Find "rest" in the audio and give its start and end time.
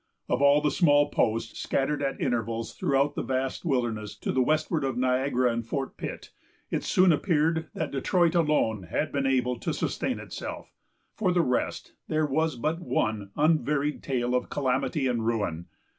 11.43-11.93